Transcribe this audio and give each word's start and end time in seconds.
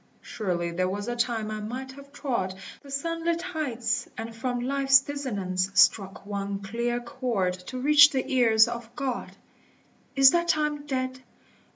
Surely 0.23 0.71
there 0.71 0.89
was 0.89 1.07
a 1.07 1.15
time 1.15 1.51
I 1.51 1.59
might 1.59 1.91
have 1.91 2.11
trod 2.11 2.55
The 2.81 2.89
sunlit 2.89 3.43
heights, 3.43 4.07
and 4.17 4.35
from 4.35 4.61
ltfe*s 4.61 5.01
dissonance 5.01 5.69
Struck 5.75 6.25
one 6.25 6.57
clear 6.63 6.99
chord 6.99 7.53
to 7.67 7.77
reach 7.79 8.09
the 8.09 8.25
ears 8.27 8.67
of 8.67 8.89
God: 8.95 9.33
Is 10.15 10.31
that 10.31 10.47
time 10.47 10.87
dead? 10.87 11.19